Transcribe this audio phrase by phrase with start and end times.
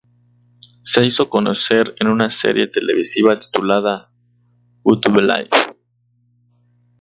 [0.81, 4.09] Se hizo conocer en una serie televisiva titulada
[4.83, 5.49] "Got to Believe".